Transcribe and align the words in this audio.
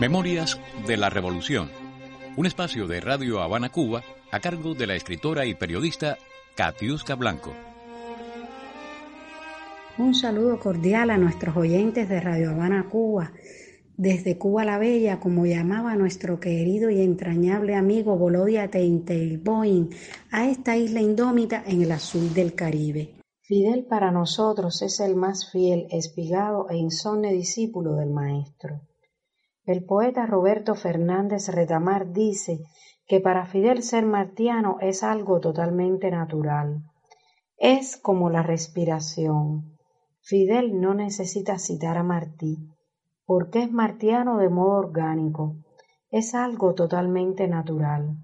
Memorias 0.00 0.60
de 0.86 0.96
la 0.96 1.10
Revolución. 1.10 1.68
Un 2.36 2.46
espacio 2.46 2.86
de 2.86 3.00
Radio 3.00 3.42
Habana 3.42 3.70
Cuba 3.70 4.04
a 4.30 4.38
cargo 4.38 4.74
de 4.74 4.86
la 4.86 4.94
escritora 4.94 5.44
y 5.44 5.56
periodista 5.56 6.16
Katiuska 6.54 7.16
Blanco. 7.16 7.52
Un 9.98 10.14
saludo 10.14 10.60
cordial 10.60 11.10
a 11.10 11.18
nuestros 11.18 11.56
oyentes 11.56 12.08
de 12.08 12.20
Radio 12.20 12.52
Habana 12.52 12.88
Cuba, 12.88 13.32
desde 13.96 14.38
Cuba 14.38 14.64
la 14.64 14.78
Bella, 14.78 15.18
como 15.18 15.46
llamaba 15.46 15.96
nuestro 15.96 16.38
querido 16.38 16.90
y 16.90 17.00
entrañable 17.00 17.74
amigo 17.74 18.16
Bolodia 18.16 18.70
Boeing, 19.42 19.90
a 20.30 20.48
esta 20.48 20.76
isla 20.76 21.00
indómita 21.00 21.64
en 21.66 21.82
el 21.82 21.90
azul 21.90 22.32
del 22.32 22.54
Caribe. 22.54 23.16
Fidel 23.40 23.84
para 23.86 24.12
nosotros 24.12 24.80
es 24.82 25.00
el 25.00 25.16
más 25.16 25.50
fiel, 25.50 25.88
espigado 25.90 26.68
e 26.70 26.76
insomne 26.76 27.32
discípulo 27.32 27.96
del 27.96 28.10
Maestro. 28.10 28.87
El 29.68 29.84
poeta 29.84 30.24
Roberto 30.24 30.74
Fernández 30.74 31.50
Retamar 31.50 32.10
dice 32.10 32.60
que 33.06 33.20
para 33.20 33.44
Fidel 33.44 33.82
ser 33.82 34.06
martiano 34.06 34.78
es 34.80 35.02
algo 35.02 35.40
totalmente 35.40 36.10
natural. 36.10 36.84
Es 37.58 37.98
como 37.98 38.30
la 38.30 38.42
respiración. 38.42 39.76
Fidel 40.22 40.80
no 40.80 40.94
necesita 40.94 41.58
citar 41.58 41.98
a 41.98 42.02
Martí, 42.02 42.56
porque 43.26 43.64
es 43.64 43.70
martiano 43.70 44.38
de 44.38 44.48
modo 44.48 44.78
orgánico. 44.78 45.56
Es 46.10 46.34
algo 46.34 46.72
totalmente 46.72 47.46
natural. 47.46 48.16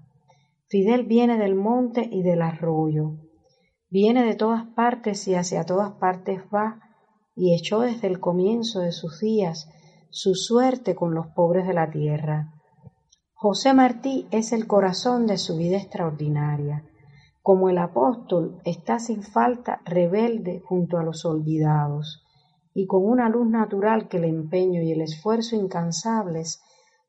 Fidel 0.67 1.05
viene 1.05 1.37
del 1.37 1.53
monte 1.53 2.09
y 2.11 2.23
del 2.23 2.41
arroyo. 2.41 3.17
Viene 3.91 4.23
de 4.25 4.33
todas 4.33 4.65
partes 4.73 5.27
y 5.27 5.35
hacia 5.35 5.63
todas 5.63 5.91
partes 5.91 6.41
va, 6.51 6.79
y 7.35 7.53
echó 7.53 7.81
desde 7.81 8.07
el 8.07 8.19
comienzo 8.19 8.79
de 8.79 8.91
sus 8.91 9.19
días 9.19 9.69
su 10.15 10.33
suerte 10.33 10.95
con 10.95 11.13
los 11.13 11.27
pobres 11.27 11.67
de 11.67 11.73
la 11.73 11.91
tierra. 11.91 12.53
José 13.33 13.73
Martí 13.73 14.27
es 14.31 14.53
el 14.53 14.65
corazón 14.65 15.27
de 15.27 15.37
su 15.37 15.57
vida 15.57 15.75
extraordinaria. 15.75 16.85
Como 17.41 17.67
el 17.69 17.77
apóstol 17.77 18.61
está 18.63 18.97
sin 18.97 19.23
falta 19.23 19.81
rebelde 19.83 20.61
junto 20.63 20.97
a 20.97 21.03
los 21.03 21.25
olvidados, 21.25 22.23
y 22.73 22.87
con 22.87 23.03
una 23.03 23.27
luz 23.27 23.49
natural 23.49 24.07
que 24.07 24.15
el 24.15 24.23
empeño 24.23 24.81
y 24.81 24.93
el 24.93 25.01
esfuerzo 25.01 25.57
incansables 25.57 26.61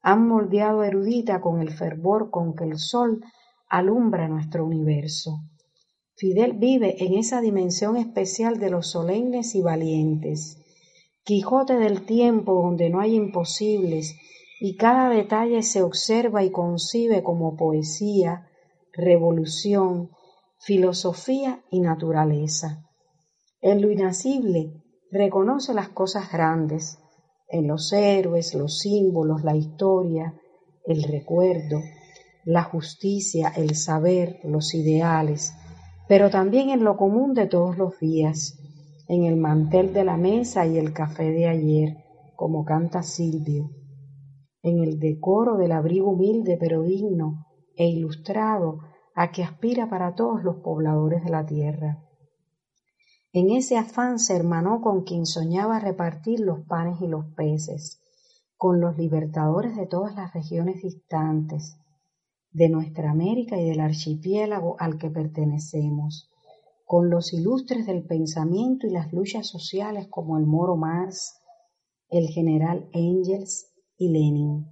han 0.02 0.26
moldeado 0.26 0.82
erudita 0.82 1.40
con 1.40 1.60
el 1.60 1.70
fervor 1.70 2.30
con 2.32 2.56
que 2.56 2.64
el 2.64 2.76
sol 2.76 3.24
alumbra 3.68 4.26
nuestro 4.26 4.66
universo. 4.66 5.42
Fidel 6.16 6.54
vive 6.54 7.04
en 7.04 7.14
esa 7.14 7.40
dimensión 7.40 7.96
especial 7.98 8.58
de 8.58 8.70
los 8.70 8.90
solemnes 8.90 9.54
y 9.54 9.62
valientes, 9.62 10.60
Quijote 11.26 11.74
del 11.74 12.06
tiempo 12.06 12.54
donde 12.54 12.88
no 12.88 13.00
hay 13.00 13.16
imposibles 13.16 14.14
y 14.60 14.76
cada 14.76 15.10
detalle 15.10 15.64
se 15.64 15.82
observa 15.82 16.44
y 16.44 16.52
concibe 16.52 17.24
como 17.24 17.56
poesía, 17.56 18.46
revolución, 18.92 20.10
filosofía 20.60 21.64
y 21.68 21.80
naturaleza. 21.80 22.84
En 23.60 23.82
lo 23.82 23.90
inacible 23.90 24.84
reconoce 25.10 25.74
las 25.74 25.88
cosas 25.88 26.30
grandes, 26.30 27.00
en 27.48 27.66
los 27.66 27.92
héroes, 27.92 28.54
los 28.54 28.78
símbolos, 28.78 29.42
la 29.42 29.56
historia, 29.56 30.32
el 30.84 31.02
recuerdo, 31.02 31.80
la 32.44 32.62
justicia, 32.62 33.52
el 33.56 33.74
saber, 33.74 34.38
los 34.44 34.74
ideales, 34.74 35.54
pero 36.06 36.30
también 36.30 36.70
en 36.70 36.84
lo 36.84 36.96
común 36.96 37.34
de 37.34 37.48
todos 37.48 37.76
los 37.76 37.98
días, 37.98 38.60
en 39.08 39.24
el 39.24 39.36
mantel 39.36 39.92
de 39.92 40.04
la 40.04 40.16
mesa 40.16 40.66
y 40.66 40.78
el 40.78 40.92
café 40.92 41.30
de 41.30 41.46
ayer, 41.46 42.04
como 42.34 42.64
canta 42.64 43.02
Silvio, 43.02 43.70
en 44.62 44.82
el 44.82 44.98
decoro 44.98 45.56
del 45.56 45.72
abrigo 45.72 46.10
humilde 46.10 46.56
pero 46.58 46.82
digno 46.82 47.46
e 47.76 47.86
ilustrado 47.86 48.80
a 49.14 49.30
que 49.30 49.42
aspira 49.42 49.88
para 49.88 50.14
todos 50.14 50.42
los 50.42 50.56
pobladores 50.56 51.24
de 51.24 51.30
la 51.30 51.46
tierra. 51.46 52.02
En 53.32 53.50
ese 53.50 53.76
afán 53.76 54.18
se 54.18 54.34
hermanó 54.34 54.80
con 54.80 55.04
quien 55.04 55.26
soñaba 55.26 55.78
repartir 55.78 56.40
los 56.40 56.60
panes 56.66 57.00
y 57.00 57.06
los 57.06 57.26
peces, 57.34 58.02
con 58.56 58.80
los 58.80 58.96
libertadores 58.96 59.76
de 59.76 59.86
todas 59.86 60.14
las 60.16 60.32
regiones 60.32 60.82
distantes, 60.82 61.78
de 62.50 62.70
nuestra 62.70 63.10
América 63.10 63.60
y 63.60 63.68
del 63.68 63.80
archipiélago 63.80 64.76
al 64.78 64.96
que 64.96 65.10
pertenecemos, 65.10 66.30
con 66.86 67.10
los 67.10 67.32
ilustres 67.32 67.84
del 67.84 68.04
pensamiento 68.04 68.86
y 68.86 68.90
las 68.90 69.12
luchas 69.12 69.48
sociales 69.48 70.06
como 70.08 70.38
el 70.38 70.46
Moro 70.46 70.76
Mars, 70.76 71.42
el 72.08 72.28
general 72.28 72.88
Engels 72.92 73.72
y 73.96 74.10
Lenin. 74.10 74.68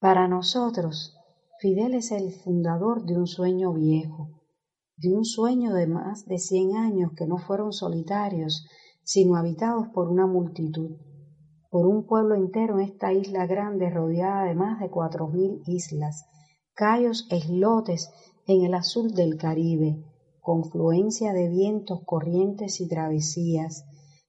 Para 0.00 0.26
nosotros, 0.26 1.18
Fidel 1.60 1.92
es 1.96 2.12
el 2.12 2.32
fundador 2.32 3.04
de 3.04 3.18
un 3.18 3.26
sueño 3.26 3.74
viejo, 3.74 4.40
de 4.96 5.12
un 5.12 5.26
sueño 5.26 5.74
de 5.74 5.86
más 5.86 6.24
de 6.24 6.38
cien 6.38 6.76
años 6.76 7.12
que 7.14 7.26
no 7.26 7.36
fueron 7.36 7.74
solitarios, 7.74 8.66
sino 9.02 9.36
habitados 9.36 9.88
por 9.88 10.08
una 10.08 10.26
multitud, 10.26 10.96
por 11.70 11.86
un 11.86 12.06
pueblo 12.06 12.36
entero 12.36 12.78
en 12.78 12.88
esta 12.88 13.12
isla 13.12 13.46
grande 13.46 13.90
rodeada 13.90 14.44
de 14.44 14.54
más 14.54 14.80
de 14.80 14.88
cuatro 14.88 15.28
mil 15.28 15.60
islas, 15.66 16.24
cayos 16.72 17.26
e 17.30 17.36
islotes 17.36 18.10
en 18.46 18.64
el 18.64 18.72
azul 18.72 19.12
del 19.12 19.36
Caribe, 19.36 20.02
confluencia 20.44 21.32
de 21.32 21.48
vientos, 21.48 22.02
corrientes 22.04 22.78
y 22.82 22.86
travesías, 22.86 23.86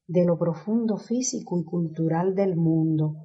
de 0.07 0.23
lo 0.23 0.37
profundo 0.37 0.97
físico 0.97 1.59
y 1.59 1.65
cultural 1.65 2.35
del 2.35 2.55
mundo, 2.55 3.15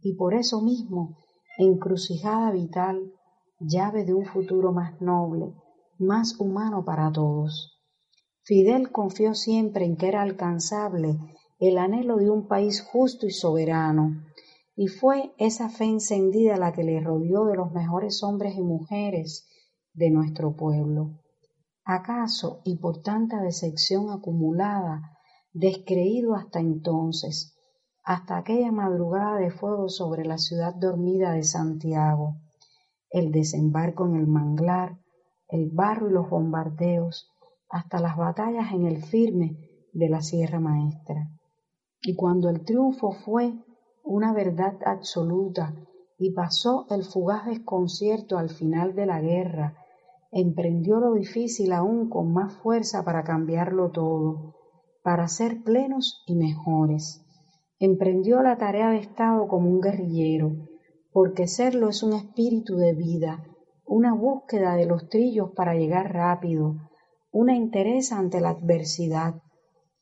y 0.00 0.14
por 0.14 0.32
eso 0.32 0.62
mismo, 0.62 1.18
encrucijada 1.58 2.50
vital, 2.50 3.12
llave 3.60 4.06
de 4.06 4.14
un 4.14 4.24
futuro 4.24 4.72
más 4.72 4.98
noble, 5.02 5.52
más 5.98 6.40
humano 6.40 6.86
para 6.86 7.12
todos. 7.12 7.78
Fidel 8.44 8.92
confió 8.92 9.34
siempre 9.34 9.84
en 9.84 9.98
que 9.98 10.08
era 10.08 10.22
alcanzable 10.22 11.18
el 11.58 11.76
anhelo 11.76 12.16
de 12.16 12.30
un 12.30 12.48
país 12.48 12.80
justo 12.80 13.26
y 13.26 13.30
soberano, 13.30 14.24
y 14.74 14.86
fue 14.86 15.34
esa 15.36 15.68
fe 15.68 15.84
encendida 15.84 16.56
la 16.56 16.72
que 16.72 16.82
le 16.82 16.98
rodeó 17.00 17.44
de 17.44 17.56
los 17.56 17.72
mejores 17.72 18.22
hombres 18.22 18.54
y 18.56 18.62
mujeres 18.62 19.46
de 19.92 20.08
nuestro 20.08 20.56
pueblo. 20.56 21.18
¿Acaso, 21.90 22.60
y 22.64 22.76
por 22.76 23.00
tanta 23.00 23.40
decepción 23.40 24.10
acumulada, 24.10 25.16
descreído 25.54 26.34
hasta 26.34 26.60
entonces, 26.60 27.58
hasta 28.04 28.36
aquella 28.36 28.70
madrugada 28.70 29.38
de 29.38 29.50
fuego 29.50 29.88
sobre 29.88 30.26
la 30.26 30.36
ciudad 30.36 30.74
dormida 30.74 31.32
de 31.32 31.44
Santiago, 31.44 32.36
el 33.08 33.32
desembarco 33.32 34.06
en 34.06 34.16
el 34.16 34.26
manglar, 34.26 34.98
el 35.48 35.70
barro 35.70 36.10
y 36.10 36.12
los 36.12 36.28
bombardeos, 36.28 37.32
hasta 37.70 38.00
las 38.00 38.18
batallas 38.18 38.70
en 38.72 38.84
el 38.84 39.02
firme 39.02 39.56
de 39.94 40.10
la 40.10 40.20
Sierra 40.20 40.60
Maestra. 40.60 41.30
Y 42.02 42.16
cuando 42.16 42.50
el 42.50 42.66
triunfo 42.66 43.12
fue 43.12 43.54
una 44.04 44.34
verdad 44.34 44.76
absoluta 44.84 45.74
y 46.18 46.34
pasó 46.34 46.84
el 46.90 47.02
fugaz 47.02 47.46
desconcierto 47.46 48.36
al 48.36 48.50
final 48.50 48.94
de 48.94 49.06
la 49.06 49.22
guerra, 49.22 49.86
emprendió 50.30 51.00
lo 51.00 51.14
difícil 51.14 51.72
aún 51.72 52.08
con 52.08 52.32
más 52.32 52.56
fuerza 52.58 53.04
para 53.04 53.24
cambiarlo 53.24 53.90
todo, 53.90 54.54
para 55.02 55.26
ser 55.28 55.62
plenos 55.62 56.22
y 56.26 56.36
mejores. 56.36 57.24
Emprendió 57.78 58.42
la 58.42 58.58
tarea 58.58 58.90
de 58.90 58.98
Estado 58.98 59.48
como 59.48 59.70
un 59.70 59.80
guerrillero, 59.80 60.52
porque 61.12 61.46
serlo 61.46 61.88
es 61.88 62.02
un 62.02 62.12
espíritu 62.12 62.76
de 62.76 62.92
vida, 62.92 63.42
una 63.86 64.12
búsqueda 64.12 64.74
de 64.74 64.86
los 64.86 65.08
trillos 65.08 65.52
para 65.56 65.74
llegar 65.74 66.12
rápido, 66.12 66.76
una 67.30 67.56
interés 67.56 68.12
ante 68.12 68.40
la 68.40 68.50
adversidad, 68.50 69.40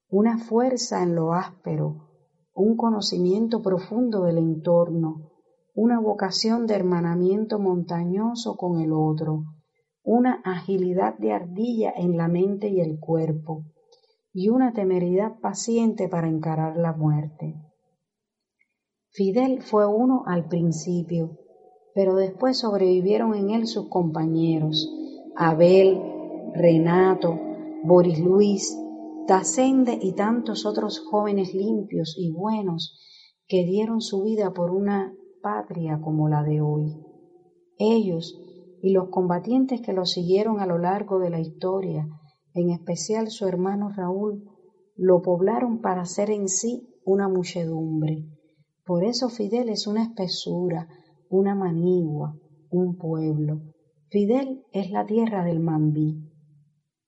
una 0.08 0.38
fuerza 0.38 1.02
en 1.02 1.14
lo 1.14 1.34
áspero, 1.34 2.08
un 2.54 2.76
conocimiento 2.76 3.62
profundo 3.62 4.22
del 4.24 4.38
entorno, 4.38 5.30
una 5.74 6.00
vocación 6.00 6.66
de 6.66 6.74
hermanamiento 6.74 7.58
montañoso 7.58 8.56
con 8.56 8.80
el 8.80 8.92
otro, 8.92 9.44
una 10.06 10.40
agilidad 10.44 11.18
de 11.18 11.32
ardilla 11.32 11.92
en 11.96 12.16
la 12.16 12.28
mente 12.28 12.68
y 12.68 12.80
el 12.80 13.00
cuerpo, 13.00 13.64
y 14.32 14.50
una 14.50 14.72
temeridad 14.72 15.40
paciente 15.40 16.08
para 16.08 16.28
encarar 16.28 16.76
la 16.76 16.92
muerte. 16.92 17.56
Fidel 19.10 19.62
fue 19.62 19.84
uno 19.84 20.22
al 20.26 20.46
principio, 20.46 21.38
pero 21.92 22.14
después 22.14 22.56
sobrevivieron 22.58 23.34
en 23.34 23.50
él 23.50 23.66
sus 23.66 23.88
compañeros, 23.88 24.88
Abel, 25.34 26.00
Renato, 26.54 27.36
Boris 27.82 28.20
Luis, 28.20 28.78
Tacende 29.26 29.98
y 30.00 30.12
tantos 30.12 30.66
otros 30.66 31.00
jóvenes 31.00 31.52
limpios 31.52 32.14
y 32.16 32.30
buenos 32.30 32.96
que 33.48 33.64
dieron 33.64 34.00
su 34.00 34.22
vida 34.22 34.52
por 34.52 34.70
una 34.70 35.12
patria 35.42 36.00
como 36.00 36.28
la 36.28 36.44
de 36.44 36.60
hoy. 36.60 36.96
Ellos 37.76 38.45
y 38.82 38.92
los 38.92 39.08
combatientes 39.08 39.80
que 39.80 39.92
lo 39.92 40.04
siguieron 40.04 40.60
a 40.60 40.66
lo 40.66 40.78
largo 40.78 41.18
de 41.18 41.30
la 41.30 41.40
historia, 41.40 42.08
en 42.54 42.70
especial 42.70 43.30
su 43.30 43.46
hermano 43.46 43.90
Raúl, 43.90 44.44
lo 44.96 45.22
poblaron 45.22 45.80
para 45.80 46.04
ser 46.04 46.30
en 46.30 46.48
sí 46.48 46.88
una 47.04 47.28
muchedumbre. 47.28 48.24
Por 48.84 49.04
eso 49.04 49.28
Fidel 49.28 49.68
es 49.68 49.86
una 49.86 50.04
espesura, 50.04 50.88
una 51.28 51.54
manigua, 51.54 52.36
un 52.70 52.96
pueblo. 52.96 53.60
Fidel 54.10 54.64
es 54.72 54.90
la 54.90 55.04
tierra 55.04 55.44
del 55.44 55.60
Mambí 55.60 56.26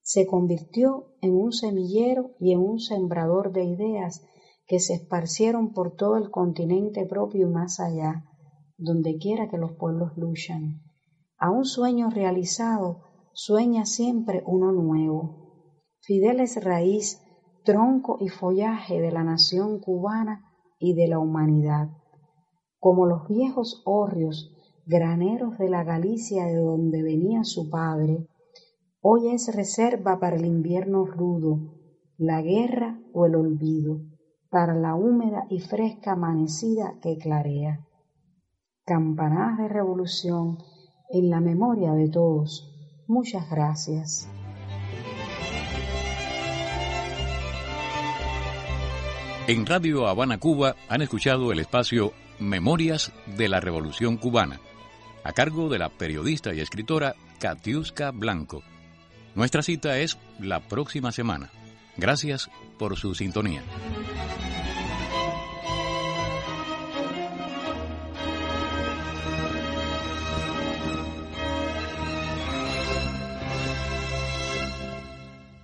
se 0.08 0.24
convirtió 0.24 1.12
en 1.20 1.34
un 1.34 1.52
semillero 1.52 2.30
y 2.40 2.52
en 2.52 2.60
un 2.60 2.80
sembrador 2.80 3.52
de 3.52 3.64
ideas 3.64 4.22
que 4.66 4.80
se 4.80 4.94
esparcieron 4.94 5.74
por 5.74 5.96
todo 5.96 6.16
el 6.16 6.30
continente 6.30 7.04
propio 7.04 7.46
y 7.46 7.50
más 7.50 7.78
allá, 7.78 8.24
donde 8.78 9.18
quiera 9.18 9.50
que 9.50 9.58
los 9.58 9.72
pueblos 9.72 10.16
luchan. 10.16 10.80
A 11.38 11.50
un 11.50 11.64
sueño 11.64 12.10
realizado 12.10 13.02
sueña 13.32 13.86
siempre 13.86 14.42
uno 14.44 14.72
nuevo. 14.72 15.76
Fidel 16.00 16.40
es 16.40 16.62
raíz, 16.62 17.22
tronco 17.64 18.18
y 18.20 18.28
follaje 18.28 19.00
de 19.00 19.12
la 19.12 19.22
nación 19.22 19.78
cubana 19.78 20.44
y 20.80 20.94
de 20.94 21.06
la 21.06 21.20
humanidad. 21.20 21.90
Como 22.80 23.06
los 23.06 23.28
viejos 23.28 23.82
hórreos, 23.84 24.52
graneros 24.84 25.58
de 25.58 25.68
la 25.68 25.84
Galicia 25.84 26.46
de 26.46 26.56
donde 26.56 27.02
venía 27.02 27.44
su 27.44 27.70
padre, 27.70 28.26
Hoy 29.00 29.28
es 29.28 29.54
reserva 29.54 30.18
para 30.18 30.34
el 30.34 30.44
invierno 30.44 31.06
rudo, 31.06 31.72
la 32.16 32.42
guerra 32.42 33.00
o 33.12 33.26
el 33.26 33.36
olvido, 33.36 34.00
para 34.50 34.74
la 34.74 34.96
húmeda 34.96 35.46
y 35.48 35.60
fresca 35.60 36.12
amanecida 36.12 36.98
que 37.00 37.16
clarea. 37.16 37.86
Campanadas 38.84 39.58
de 39.58 39.68
revolución 39.68 40.58
en 41.10 41.30
la 41.30 41.40
memoria 41.40 41.92
de 41.92 42.08
todos. 42.08 42.70
Muchas 43.06 43.48
gracias. 43.50 44.28
En 49.46 49.64
Radio 49.64 50.06
Habana, 50.06 50.38
Cuba, 50.38 50.76
han 50.88 51.00
escuchado 51.00 51.52
el 51.52 51.60
espacio 51.60 52.12
Memorias 52.38 53.12
de 53.38 53.48
la 53.48 53.60
Revolución 53.60 54.18
Cubana, 54.18 54.60
a 55.24 55.32
cargo 55.32 55.70
de 55.70 55.78
la 55.78 55.88
periodista 55.88 56.52
y 56.52 56.60
escritora 56.60 57.14
Katiuska 57.40 58.10
Blanco. 58.10 58.62
Nuestra 59.34 59.62
cita 59.62 59.98
es 59.98 60.18
la 60.38 60.60
próxima 60.60 61.12
semana. 61.12 61.50
Gracias 61.96 62.50
por 62.78 62.96
su 62.96 63.14
sintonía. 63.14 63.62